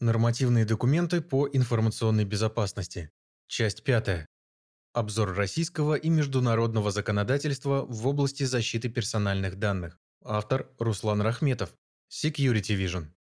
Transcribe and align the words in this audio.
Нормативные 0.00 0.64
документы 0.64 1.20
по 1.20 1.48
информационной 1.52 2.24
безопасности. 2.24 3.10
Часть 3.46 3.84
5. 3.84 4.26
Обзор 4.92 5.34
российского 5.34 5.94
и 5.94 6.08
международного 6.08 6.90
законодательства 6.90 7.86
в 7.86 8.06
области 8.06 8.42
защиты 8.42 8.88
персональных 8.88 9.56
данных. 9.56 10.00
Автор 10.24 10.68
Руслан 10.78 11.22
Рахметов. 11.22 11.72
Security 12.10 12.76
Vision. 12.76 13.13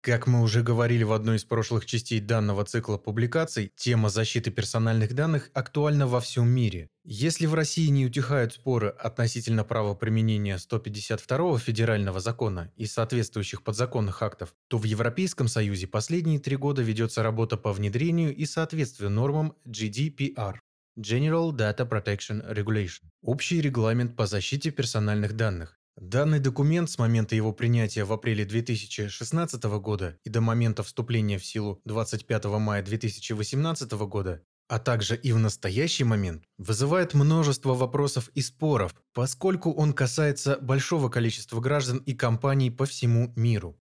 Как 0.00 0.28
мы 0.28 0.42
уже 0.42 0.62
говорили 0.62 1.02
в 1.02 1.12
одной 1.12 1.36
из 1.36 1.44
прошлых 1.44 1.84
частей 1.84 2.20
данного 2.20 2.64
цикла 2.64 2.98
публикаций, 2.98 3.72
тема 3.74 4.10
защиты 4.10 4.52
персональных 4.52 5.12
данных 5.12 5.50
актуальна 5.54 6.06
во 6.06 6.20
всем 6.20 6.48
мире. 6.48 6.88
Если 7.02 7.46
в 7.46 7.54
России 7.54 7.88
не 7.88 8.06
утихают 8.06 8.52
споры 8.52 8.90
относительно 8.90 9.64
права 9.64 9.94
применения 9.94 10.56
152 10.56 11.58
федерального 11.58 12.20
закона 12.20 12.70
и 12.76 12.86
соответствующих 12.86 13.64
подзаконных 13.64 14.22
актов, 14.22 14.54
то 14.68 14.78
в 14.78 14.84
Европейском 14.84 15.48
Союзе 15.48 15.88
последние 15.88 16.38
три 16.38 16.54
года 16.54 16.80
ведется 16.80 17.24
работа 17.24 17.56
по 17.56 17.72
внедрению 17.72 18.32
и 18.34 18.46
соответствию 18.46 19.10
нормам 19.10 19.56
GDPR– 19.66 20.58
General 20.96 21.50
Data 21.50 21.88
Protection 21.88 22.48
Regulation– 22.54 23.02
общий 23.22 23.60
регламент 23.60 24.14
по 24.14 24.26
защите 24.26 24.70
персональных 24.70 25.32
данных. 25.34 25.78
Данный 26.00 26.38
документ 26.38 26.88
с 26.88 26.96
момента 26.96 27.34
его 27.34 27.52
принятия 27.52 28.04
в 28.04 28.12
апреле 28.12 28.44
2016 28.44 29.64
года 29.80 30.16
и 30.22 30.30
до 30.30 30.40
момента 30.40 30.84
вступления 30.84 31.38
в 31.38 31.44
силу 31.44 31.80
25 31.86 32.44
мая 32.44 32.84
2018 32.84 33.90
года, 34.06 34.40
а 34.68 34.78
также 34.78 35.16
и 35.16 35.32
в 35.32 35.38
настоящий 35.38 36.04
момент, 36.04 36.44
вызывает 36.56 37.14
множество 37.14 37.74
вопросов 37.74 38.28
и 38.34 38.42
споров, 38.42 38.94
поскольку 39.12 39.72
он 39.72 39.92
касается 39.92 40.58
большого 40.60 41.08
количества 41.08 41.60
граждан 41.60 41.98
и 41.98 42.14
компаний 42.14 42.70
по 42.70 42.86
всему 42.86 43.32
миру. 43.34 43.76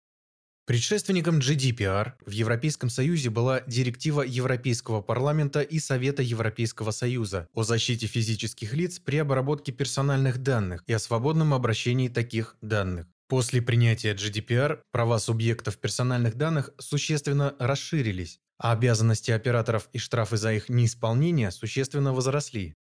Предшественником 0.65 1.41
GDPR 1.41 2.13
в 2.25 2.31
Европейском 2.31 2.89
Союзе 2.89 3.31
была 3.31 3.63
директива 3.63 4.23
Европейского 4.23 5.01
парламента 5.01 5.61
и 5.61 5.81
Совета 5.81 6.23
Европейского 6.23 6.93
Союза 6.93 7.49
о 7.53 7.65
защите 7.65 8.07
физических 8.07 8.73
лиц 8.73 9.01
при 9.01 9.17
обработке 9.17 9.73
персональных 9.73 10.39
данных 10.39 10.85
и 10.87 10.93
о 10.93 11.01
свободном 11.01 11.53
обращении 11.53 12.09
таких 12.09 12.57
данных. 12.63 13.09
После 13.27 13.61
принятия 13.61 14.15
GDPR 14.15 14.79
права 14.93 15.19
субъектов 15.19 15.79
персональных 15.79 16.37
данных 16.37 16.71
существенно 16.79 17.57
расширились, 17.59 18.39
а 18.59 18.71
обязанности 18.71 19.33
операторов 19.33 19.89
и 19.93 19.99
штрафы 19.99 20.37
за 20.37 20.53
их 20.53 20.69
неисполнение 20.69 21.51
существенно 21.51 22.13
возросли. 22.13 22.77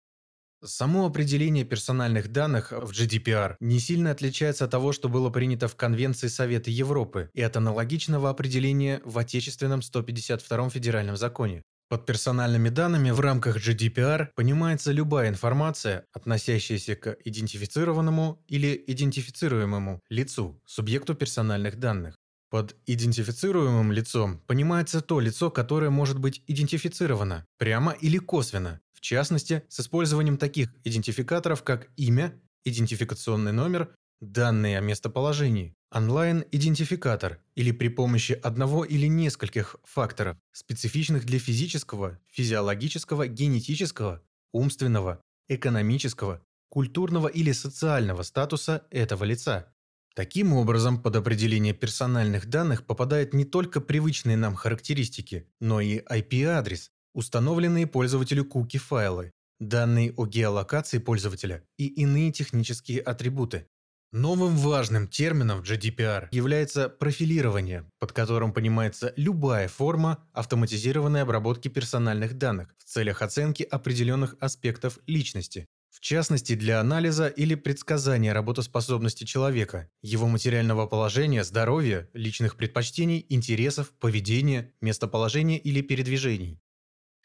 Само 0.64 1.06
определение 1.06 1.64
персональных 1.64 2.32
данных 2.32 2.72
в 2.72 2.90
GDPR 2.90 3.54
не 3.60 3.78
сильно 3.78 4.10
отличается 4.10 4.64
от 4.64 4.72
того, 4.72 4.92
что 4.92 5.08
было 5.08 5.30
принято 5.30 5.68
в 5.68 5.76
Конвенции 5.76 6.26
Совета 6.26 6.68
Европы 6.68 7.30
и 7.32 7.40
от 7.42 7.56
аналогичного 7.56 8.28
определения 8.28 9.00
в 9.04 9.16
отечественном 9.18 9.82
152 9.82 10.70
федеральном 10.70 11.16
законе. 11.16 11.62
Под 11.88 12.06
персональными 12.06 12.70
данными 12.70 13.12
в 13.12 13.20
рамках 13.20 13.56
GDPR 13.56 14.30
понимается 14.34 14.90
любая 14.90 15.28
информация, 15.28 16.04
относящаяся 16.12 16.96
к 16.96 17.16
идентифицированному 17.24 18.42
или 18.48 18.82
идентифицируемому 18.88 20.00
лицу, 20.10 20.60
субъекту 20.66 21.14
персональных 21.14 21.78
данных. 21.78 22.16
Под 22.50 22.76
идентифицируемым 22.86 23.92
лицом 23.92 24.40
понимается 24.46 25.02
то 25.02 25.20
лицо, 25.20 25.50
которое 25.50 25.90
может 25.90 26.18
быть 26.18 26.42
идентифицировано, 26.46 27.44
прямо 27.58 27.92
или 27.92 28.16
косвенно, 28.18 28.80
в 28.94 29.00
частности, 29.00 29.64
с 29.68 29.80
использованием 29.80 30.38
таких 30.38 30.70
идентификаторов, 30.82 31.62
как 31.62 31.90
имя, 31.96 32.40
идентификационный 32.64 33.52
номер, 33.52 33.94
данные 34.20 34.78
о 34.78 34.80
местоположении, 34.80 35.74
онлайн-идентификатор 35.92 37.38
или 37.54 37.70
при 37.70 37.88
помощи 37.88 38.32
одного 38.32 38.84
или 38.84 39.06
нескольких 39.06 39.76
факторов, 39.84 40.36
специфичных 40.52 41.26
для 41.26 41.38
физического, 41.38 42.18
физиологического, 42.32 43.28
генетического, 43.28 44.22
умственного, 44.52 45.20
экономического, 45.48 46.42
культурного 46.70 47.28
или 47.28 47.52
социального 47.52 48.22
статуса 48.22 48.86
этого 48.90 49.24
лица. 49.24 49.72
Таким 50.18 50.52
образом, 50.52 51.00
под 51.00 51.14
определение 51.14 51.72
персональных 51.72 52.46
данных 52.46 52.84
попадают 52.84 53.34
не 53.34 53.44
только 53.44 53.80
привычные 53.80 54.36
нам 54.36 54.56
характеристики, 54.56 55.46
но 55.60 55.80
и 55.80 56.00
IP-адрес, 56.00 56.90
установленные 57.14 57.86
пользователю 57.86 58.44
куки-файлы, 58.44 59.30
данные 59.60 60.12
о 60.16 60.26
геолокации 60.26 60.98
пользователя 60.98 61.62
и 61.76 61.86
иные 61.86 62.32
технические 62.32 63.00
атрибуты. 63.00 63.68
Новым 64.10 64.56
важным 64.56 65.06
термином 65.06 65.60
GDPR 65.60 66.26
является 66.32 66.88
профилирование, 66.88 67.88
под 68.00 68.10
которым 68.10 68.52
понимается 68.52 69.12
любая 69.14 69.68
форма 69.68 70.26
автоматизированной 70.32 71.22
обработки 71.22 71.68
персональных 71.68 72.36
данных 72.36 72.74
в 72.78 72.82
целях 72.82 73.22
оценки 73.22 73.62
определенных 73.62 74.34
аспектов 74.40 74.98
личности, 75.06 75.68
в 75.98 76.00
частности 76.00 76.54
для 76.54 76.78
анализа 76.78 77.26
или 77.26 77.56
предсказания 77.56 78.32
работоспособности 78.32 79.24
человека, 79.24 79.90
его 80.00 80.28
материального 80.28 80.86
положения, 80.86 81.42
здоровья, 81.42 82.08
личных 82.12 82.56
предпочтений, 82.56 83.26
интересов, 83.28 83.90
поведения, 83.98 84.72
местоположения 84.80 85.58
или 85.58 85.80
передвижений. 85.80 86.60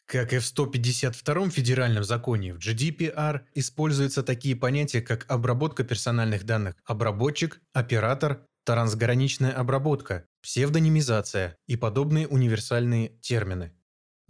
Как 0.07 0.33
и 0.33 0.39
в 0.39 0.45
152 0.45 1.51
федеральном 1.51 2.03
законе, 2.03 2.56
в 2.56 2.57
GDPR 2.57 3.41
используются 3.53 4.23
такие 4.23 4.56
понятия, 4.56 5.03
как 5.03 5.29
обработка 5.29 5.83
персональных 5.83 6.44
данных, 6.44 6.73
обработчик, 6.83 7.62
оператор, 7.73 8.47
трансграничная 8.63 9.51
обработка, 9.51 10.25
псевдонимизация 10.41 11.57
и 11.67 11.75
подобные 11.75 12.28
универсальные 12.28 13.09
термины. 13.22 13.72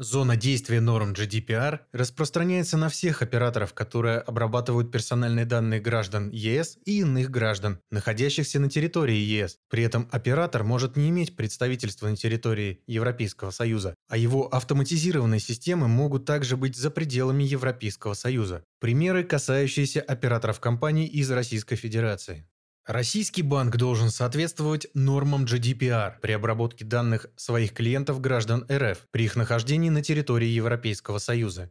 Зона 0.04 0.36
действия 0.36 0.82
норм 0.82 1.14
GDPR 1.14 1.80
распространяется 1.94 2.78
на 2.78 2.90
всех 2.90 3.22
операторов, 3.22 3.74
которые 3.74 4.20
обрабатывают 4.20 4.92
персональные 4.92 5.46
данные 5.46 5.80
граждан 5.80 6.30
ЕС 6.30 6.78
и 6.86 7.00
иных 7.00 7.32
граждан, 7.32 7.80
находящихся 7.90 8.60
на 8.60 8.70
территории 8.70 9.16
ЕС. 9.16 9.58
При 9.70 9.84
этом 9.84 10.10
оператор 10.12 10.64
может 10.64 10.98
не 10.98 11.10
иметь 11.10 11.36
представительства 11.36 12.08
на 12.08 12.18
территории 12.18 12.82
Европейского 12.86 13.52
Союза, 13.52 13.96
а 14.10 14.18
его 14.18 14.48
автоматизированные 14.54 15.40
системы 15.40 15.88
могут 15.88 16.26
также 16.26 16.58
быть 16.58 16.76
за 16.76 16.92
пределами 16.92 17.44
Европейского 17.44 18.14
Союза. 18.14 18.64
Примеры, 18.80 19.24
касающиеся 19.24 20.02
операторов 20.02 20.60
компаний 20.60 21.06
из 21.06 21.32
Российской 21.32 21.78
Федерации. 21.78 22.46
Российский 22.86 23.44
банк 23.44 23.78
должен 23.78 24.10
соответствовать 24.10 24.88
нормам 24.94 25.46
GDPR 25.46 26.16
при 26.22 26.34
обработке 26.34 26.84
данных 26.84 27.28
своих 27.38 27.74
клиентов 27.74 28.20
граждан 28.20 28.66
РФ 28.70 29.08
при 29.10 29.24
их 29.24 29.38
нахождении 29.38 29.90
на 29.90 30.02
территории 30.02 30.50
Европейского 30.50 31.20
Союза. 31.20 31.70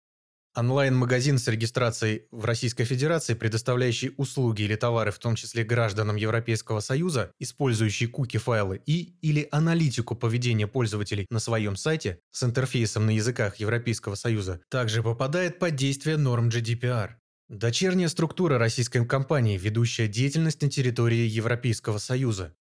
Онлайн-магазин 0.55 1.37
с 1.39 1.49
регистрацией 1.49 2.25
в 2.31 2.47
Российской 2.47 2.85
Федерации, 2.85 3.35
предоставляющий 3.35 4.15
услуги 4.17 4.63
или 4.63 4.75
товары, 4.75 5.11
в 5.11 5.19
том 5.19 5.35
числе 5.35 5.65
гражданам 5.65 6.17
Европейского 6.17 6.81
Союза, 6.81 7.31
использующий 7.39 8.07
куки-файлы 8.07 8.81
и 8.87 9.15
или 9.21 9.49
аналитику 9.51 10.15
поведения 10.15 10.67
пользователей 10.67 11.27
на 11.31 11.41
своем 11.41 11.77
сайте 11.77 12.21
с 12.31 12.43
интерфейсом 12.43 13.05
на 13.05 13.11
языках 13.11 13.57
Европейского 13.57 14.15
Союза, 14.15 14.63
также 14.71 15.03
попадает 15.03 15.59
под 15.59 15.77
действие 15.77 16.17
норм 16.17 16.49
GDPR. 16.49 17.17
Дочерняя 17.53 18.09
структура 18.09 18.57
российской 18.57 19.05
компании, 19.05 19.59
ведущая 19.59 20.09
деятельность 20.09 20.63
на 20.63 20.71
территории 20.71 21.27
Европейского 21.27 21.99
Союза. 21.99 22.57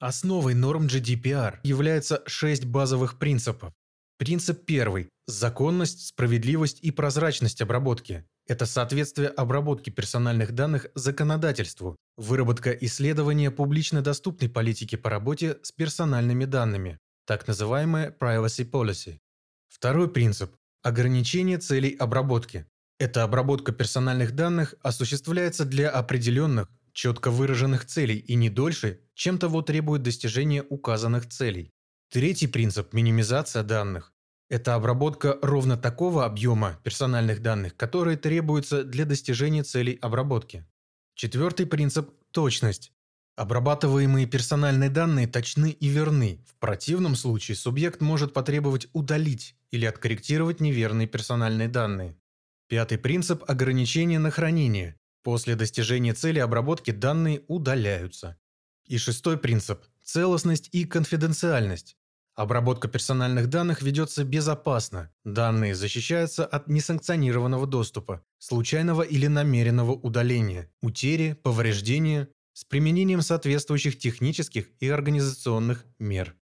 Основой 0.00 0.54
норм 0.54 0.88
GDPR 0.88 1.60
является 1.62 2.24
шесть 2.26 2.64
базовых 2.64 3.20
принципов. 3.20 3.72
Принцип 4.18 4.64
первый– 4.66 5.08
законность, 5.28 6.08
справедливость 6.08 6.80
и 6.80 6.90
прозрачность 6.90 7.60
обработки. 7.60 8.24
Это 8.48 8.66
соответствие 8.66 9.28
обработки 9.28 9.90
персональных 9.90 10.50
данных 10.50 10.88
законодательству, 10.96 11.94
выработка 12.16 12.72
исследования 12.72 13.52
публично 13.52 14.02
доступной 14.02 14.50
политики 14.50 14.96
по 14.96 15.10
работе 15.10 15.58
с 15.62 15.70
персональными 15.70 16.44
данными, 16.44 16.98
так 17.24 17.46
называемая 17.46 18.10
privacy 18.10 18.68
policy. 18.68 19.20
Второй 19.68 20.10
принцип– 20.10 20.56
ограничение 20.82 21.58
целей 21.58 21.94
обработки. 21.94 22.66
Эта 23.02 23.24
обработка 23.24 23.72
персональных 23.72 24.30
данных 24.30 24.76
осуществляется 24.80 25.64
для 25.64 25.90
определенных, 25.90 26.68
четко 26.92 27.32
выраженных 27.32 27.84
целей 27.84 28.18
и 28.18 28.36
не 28.36 28.48
дольше, 28.48 29.00
чем 29.14 29.38
того 29.38 29.60
требует 29.62 30.04
достижение 30.04 30.64
указанных 30.70 31.28
целей. 31.28 31.72
Третий 32.12 32.46
принцип– 32.46 32.92
минимизация 32.92 33.64
данных. 33.64 34.12
Это 34.48 34.76
обработка 34.76 35.36
ровно 35.42 35.76
такого 35.76 36.24
объема 36.24 36.78
персональных 36.84 37.42
данных, 37.42 37.76
которые 37.76 38.16
требуются 38.16 38.84
для 38.84 39.04
достижения 39.04 39.64
целей 39.64 39.98
обработки. 40.00 40.64
Четвертый 41.16 41.66
принцип– 41.66 42.08
точность. 42.30 42.92
Обрабатываемые 43.34 44.26
персональные 44.26 44.90
данные 44.90 45.26
точны 45.26 45.70
и 45.70 45.88
верны. 45.88 46.44
В 46.46 46.54
противном 46.60 47.16
случае 47.16 47.56
субъект 47.56 48.00
может 48.00 48.32
потребовать 48.32 48.86
удалить 48.92 49.56
или 49.72 49.86
откорректировать 49.86 50.60
неверные 50.60 51.08
персональные 51.08 51.66
данные. 51.66 52.16
Пятый 52.72 52.96
принцип– 52.96 53.44
ограничение 53.48 54.18
на 54.18 54.30
хранение. 54.30 54.96
После 55.22 55.56
достижения 55.56 56.14
цели 56.14 56.38
обработки 56.38 56.90
данные 56.90 57.42
удаляются. 57.46 58.38
И 58.86 58.96
шестой 58.96 59.36
принцип– 59.36 59.84
целостность 60.02 60.70
и 60.72 60.86
конфиденциальность. 60.86 61.98
Обработка 62.34 62.88
персональных 62.88 63.50
данных 63.50 63.82
ведется 63.82 64.24
безопасно. 64.24 65.10
Данные 65.22 65.74
защищаются 65.74 66.46
от 66.46 66.66
несанкционированного 66.68 67.66
доступа, 67.66 68.24
случайного 68.38 69.02
или 69.02 69.26
намеренного 69.26 69.92
удаления, 69.92 70.72
утери, 70.80 71.34
повреждения 71.42 72.30
с 72.54 72.64
применением 72.64 73.20
соответствующих 73.20 73.98
технических 73.98 74.70
и 74.80 74.88
организационных 74.88 75.84
мер. 75.98 76.34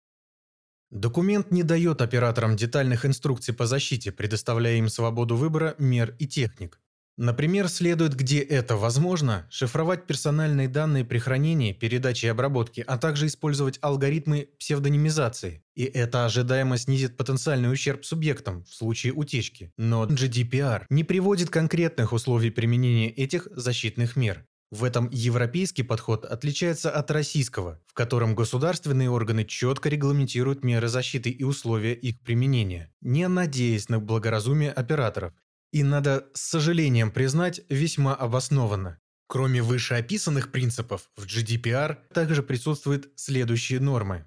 Документ 0.91 1.51
не 1.51 1.63
дает 1.63 2.01
операторам 2.01 2.57
детальных 2.57 3.05
инструкций 3.05 3.53
по 3.53 3.65
защите, 3.65 4.11
предоставляя 4.11 4.75
им 4.75 4.89
свободу 4.89 5.37
выбора 5.37 5.73
мер 5.77 6.13
и 6.19 6.27
техник. 6.27 6.81
Например, 7.17 7.69
следует, 7.69 8.15
где 8.15 8.39
это 8.39 8.75
возможно, 8.75 9.47
шифровать 9.49 10.05
персональные 10.05 10.67
данные 10.67 11.05
при 11.05 11.17
хранении, 11.19 11.71
передаче 11.71 12.27
и 12.27 12.29
обработке, 12.29 12.81
а 12.81 12.97
также 12.97 13.27
использовать 13.27 13.79
алгоритмы 13.81 14.49
псевдонимизации. 14.59 15.63
И 15.75 15.83
это 15.83 16.25
ожидаемо 16.25 16.77
снизит 16.77 17.15
потенциальный 17.15 17.71
ущерб 17.71 18.03
субъектам 18.03 18.63
в 18.63 18.73
случае 18.73 19.13
утечки. 19.13 19.71
Но 19.77 20.05
GDPR 20.07 20.85
не 20.89 21.03
приводит 21.03 21.49
конкретных 21.49 22.11
условий 22.11 22.49
применения 22.49 23.09
этих 23.09 23.47
защитных 23.51 24.15
мер. 24.15 24.45
В 24.71 24.85
этом 24.85 25.09
европейский 25.11 25.83
подход 25.83 26.23
отличается 26.23 26.89
от 26.89 27.11
российского, 27.11 27.81
в 27.87 27.93
котором 27.93 28.35
государственные 28.35 29.09
органы 29.09 29.43
четко 29.43 29.89
регламентируют 29.89 30.63
меры 30.63 30.87
защиты 30.87 31.29
и 31.29 31.43
условия 31.43 31.93
их 31.93 32.21
применения, 32.21 32.93
не 33.01 33.27
надеясь 33.27 33.89
на 33.89 33.99
благоразумие 33.99 34.71
операторов 34.71 35.33
и 35.71 35.83
надо 35.83 36.27
с 36.33 36.41
сожалением 36.41 37.11
признать 37.11 37.61
весьма 37.69 38.13
обоснованно. 38.13 38.99
Кроме 39.27 39.61
вышеописанных 39.61 40.51
принципов, 40.51 41.09
в 41.15 41.25
GDPR 41.25 41.97
также 42.13 42.43
присутствуют 42.43 43.09
следующие 43.15 43.79
нормы. 43.79 44.25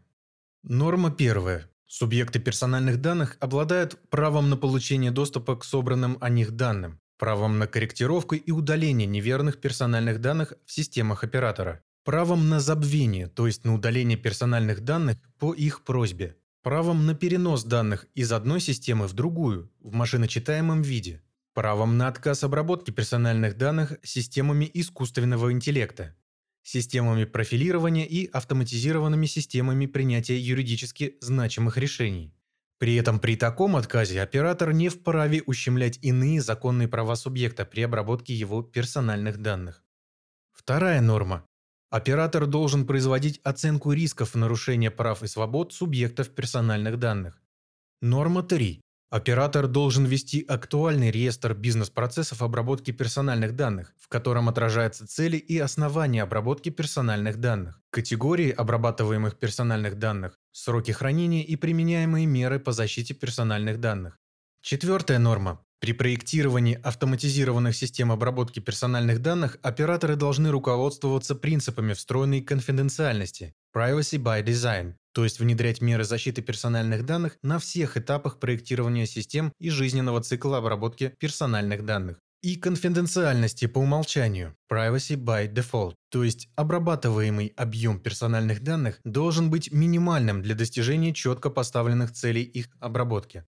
Норма 0.63 1.11
первая. 1.11 1.71
Субъекты 1.87 2.39
персональных 2.39 3.01
данных 3.01 3.37
обладают 3.41 3.99
правом 4.09 4.49
на 4.49 4.57
получение 4.57 5.11
доступа 5.11 5.57
к 5.57 5.65
собранным 5.65 6.17
о 6.21 6.31
них 6.31 6.53
данным, 6.53 7.01
правом 7.19 7.59
на 7.59 7.67
корректировку 7.67 8.35
и 8.35 8.51
удаление 8.51 9.07
неверных 9.07 9.61
персональных 9.61 10.21
данных 10.21 10.55
в 10.67 10.73
системах 10.73 11.25
оператора, 11.25 11.83
правом 12.05 12.49
на 12.49 12.61
забвение, 12.61 13.29
то 13.29 13.47
есть 13.47 13.65
на 13.65 13.75
удаление 13.75 14.19
персональных 14.19 14.81
данных 14.81 15.19
по 15.39 15.55
их 15.55 15.85
просьбе, 15.85 16.37
правом 16.63 17.07
на 17.07 17.15
перенос 17.15 17.65
данных 17.65 18.07
из 18.15 18.33
одной 18.33 18.61
системы 18.61 19.07
в 19.07 19.13
другую 19.13 19.71
в 19.81 19.93
машиночитаемом 19.93 20.83
виде, 20.83 21.23
правом 21.55 21.97
на 21.97 22.09
отказ 22.09 22.45
обработки 22.45 22.91
персональных 22.91 23.57
данных 23.57 23.99
системами 24.03 24.71
искусственного 24.75 25.53
интеллекта, 25.53 26.17
системами 26.63 27.25
профилирования 27.25 28.07
и 28.07 28.27
автоматизированными 28.27 29.27
системами 29.27 29.87
принятия 29.87 30.39
юридически 30.39 31.17
значимых 31.21 31.77
решений. 31.77 32.34
При 32.85 32.97
этом 32.97 33.19
при 33.19 33.35
таком 33.35 33.77
отказе 33.77 34.21
оператор 34.21 34.75
не 34.75 34.91
вправе 34.91 35.43
ущемлять 35.47 35.99
иные 36.03 36.43
законные 36.43 36.87
права 36.87 37.17
субъекта 37.17 37.65
при 37.65 37.81
обработке 37.81 38.35
его 38.35 38.61
персональных 38.61 39.39
данных. 39.39 39.83
Вторая 40.53 41.01
норма. 41.01 41.47
Оператор 41.89 42.45
должен 42.45 42.87
производить 42.87 43.41
оценку 43.43 43.93
рисков 43.93 44.35
нарушения 44.35 44.91
прав 44.91 45.23
и 45.23 45.29
свобод 45.29 45.73
субъектов 45.73 46.29
персональных 46.29 46.99
данных. 46.99 47.41
Норма 48.03 48.43
3. 48.43 48.83
Оператор 49.09 49.67
должен 49.67 50.05
вести 50.05 50.45
актуальный 50.47 51.11
реестр 51.11 51.55
бизнес-процессов 51.55 52.43
обработки 52.43 52.91
персональных 52.91 53.57
данных, 53.57 53.95
в 53.99 54.09
котором 54.09 54.51
отражаются 54.51 55.07
цели 55.07 55.39
и 55.39 55.59
основания 55.59 56.23
обработки 56.23 56.69
персональных 56.69 57.41
данных, 57.41 57.81
категории 57.89 58.51
обрабатываемых 58.51 59.39
персональных 59.39 59.99
данных, 59.99 60.39
сроки 60.55 60.93
хранения 60.93 61.43
и 61.43 61.57
применяемые 61.57 62.27
меры 62.27 62.61
по 62.61 62.73
защите 62.73 63.13
персональных 63.13 63.81
данных. 63.81 64.19
Четвертая 64.63 65.19
норма. 65.19 65.61
При 65.81 65.93
проектировании 65.93 66.81
автоматизированных 66.83 67.77
систем 67.77 68.11
обработки 68.11 68.61
персональных 68.61 69.21
данных 69.21 69.59
операторы 69.61 70.17
должны 70.17 70.51
руководствоваться 70.51 71.35
принципами 71.35 71.93
встроенной 71.93 72.41
конфиденциальности 72.41 73.53
Privacy 73.77 74.19
by 74.19 74.43
Design, 74.43 74.95
то 75.13 75.25
есть 75.25 75.41
внедрять 75.41 75.83
меры 75.83 76.05
защиты 76.05 76.41
персональных 76.41 77.05
данных 77.05 77.37
на 77.43 77.59
всех 77.59 77.99
этапах 77.99 78.39
проектирования 78.39 79.05
систем 79.05 79.53
и 79.59 79.69
жизненного 79.69 80.23
цикла 80.23 80.59
обработки 80.59 81.15
персональных 81.19 81.85
данных. 81.85 82.19
И 82.45 82.57
конфиденциальности 82.57 83.65
по 83.67 83.79
умолчанию 83.79 84.55
Privacy 84.71 85.17
by 85.17 85.51
Default, 85.51 85.95
то 86.11 86.23
есть 86.23 86.51
обрабатываемый 86.57 87.55
объем 87.57 87.99
персональных 87.99 88.63
данных 88.63 89.01
должен 89.03 89.49
быть 89.49 89.73
минимальным 89.73 90.43
для 90.43 90.55
достижения 90.55 91.15
четко 91.15 91.49
поставленных 91.49 92.13
целей 92.13 92.43
их 92.43 92.69
обработки. 92.81 93.47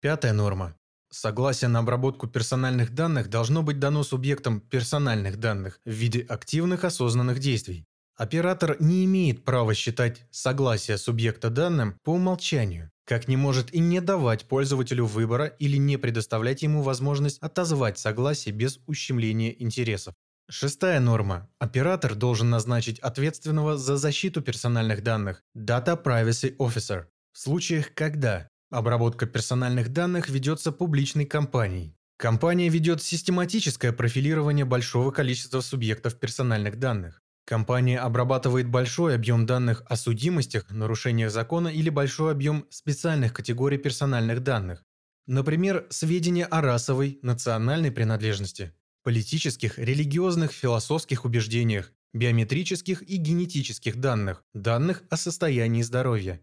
Пятая 0.00 0.32
норма. 0.32 0.76
Согласие 1.10 1.66
на 1.66 1.80
обработку 1.80 2.28
персональных 2.28 2.94
данных 2.94 3.30
должно 3.30 3.64
быть 3.64 3.80
дано 3.80 4.04
субъектам 4.04 4.60
персональных 4.60 5.40
данных 5.40 5.80
в 5.84 5.90
виде 5.90 6.20
активных 6.20 6.84
осознанных 6.84 7.40
действий, 7.40 7.84
Оператор 8.16 8.78
не 8.80 9.04
имеет 9.04 9.44
права 9.44 9.74
считать 9.74 10.22
согласие 10.30 10.96
субъекта 10.96 11.50
данным 11.50 11.98
по 12.02 12.14
умолчанию, 12.14 12.90
как 13.06 13.28
не 13.28 13.36
может 13.36 13.72
и 13.72 13.78
не 13.78 14.00
давать 14.00 14.46
пользователю 14.46 15.06
выбора 15.06 15.46
или 15.46 15.76
не 15.76 15.96
предоставлять 15.96 16.62
ему 16.62 16.82
возможность 16.82 17.38
отозвать 17.38 17.98
согласие 17.98 18.52
без 18.52 18.80
ущемления 18.86 19.54
интересов. 19.58 20.14
Шестая 20.50 21.00
норма. 21.00 21.48
Оператор 21.58 22.14
должен 22.14 22.50
назначить 22.50 22.98
ответственного 22.98 23.78
за 23.78 23.96
защиту 23.96 24.42
персональных 24.42 25.02
данных 25.02 25.42
Data 25.56 26.00
Privacy 26.00 26.56
Officer 26.56 27.06
в 27.32 27.38
случаях, 27.38 27.94
когда 27.94 28.48
обработка 28.70 29.26
персональных 29.26 29.92
данных 29.92 30.28
ведется 30.28 30.72
публичной 30.72 31.26
компанией. 31.26 31.96
Компания 32.16 32.68
ведет 32.68 33.02
систематическое 33.02 33.92
профилирование 33.92 34.64
большого 34.64 35.10
количества 35.10 35.60
субъектов 35.60 36.18
персональных 36.18 36.78
данных. 36.78 37.22
Компания 37.46 38.00
обрабатывает 38.00 38.68
большой 38.68 39.14
объем 39.14 39.46
данных 39.46 39.84
о 39.86 39.94
судимостях, 39.94 40.68
нарушениях 40.68 41.30
закона 41.30 41.68
или 41.68 41.90
большой 41.90 42.32
объем 42.32 42.66
специальных 42.70 43.32
категорий 43.32 43.78
персональных 43.78 44.42
данных. 44.42 44.84
Например, 45.28 45.86
сведения 45.88 46.44
о 46.44 46.60
расовой, 46.60 47.20
национальной 47.22 47.92
принадлежности, 47.92 48.72
политических, 49.04 49.78
религиозных, 49.78 50.50
философских 50.50 51.24
убеждениях, 51.24 51.92
биометрических 52.12 53.02
и 53.02 53.16
генетических 53.16 54.00
данных, 54.00 54.42
данных 54.52 55.04
о 55.08 55.16
состоянии 55.16 55.82
здоровья. 55.82 56.40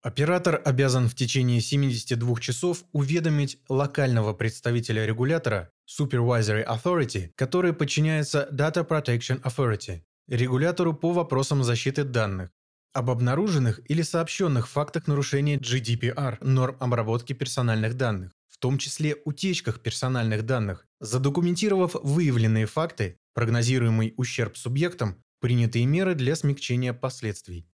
Оператор 0.00 0.62
обязан 0.64 1.10
в 1.10 1.14
течение 1.14 1.60
72 1.60 2.40
часов 2.40 2.84
уведомить 2.92 3.58
локального 3.68 4.32
представителя 4.32 5.04
регулятора 5.04 5.70
Supervisory 5.86 6.66
Authority, 6.66 7.32
который 7.34 7.74
подчиняется 7.74 8.48
Data 8.50 8.86
Protection 8.88 9.42
Authority, 9.42 10.00
регулятору 10.30 10.94
по 10.94 11.12
вопросам 11.12 11.62
защиты 11.64 12.04
данных, 12.04 12.50
об 12.92 13.10
обнаруженных 13.10 13.80
или 13.90 14.02
сообщенных 14.02 14.68
фактах 14.68 15.06
нарушения 15.06 15.56
GDPR, 15.58 16.38
норм 16.40 16.76
обработки 16.80 17.32
персональных 17.32 17.96
данных, 17.96 18.32
в 18.48 18.58
том 18.58 18.78
числе 18.78 19.16
утечках 19.24 19.80
персональных 19.80 20.46
данных, 20.46 20.86
задокументировав 21.00 21.94
выявленные 22.02 22.66
факты, 22.66 23.18
прогнозируемый 23.34 24.14
ущерб 24.16 24.56
субъектам, 24.56 25.22
принятые 25.40 25.86
меры 25.86 26.14
для 26.14 26.36
смягчения 26.36 26.92
последствий. 26.92 27.69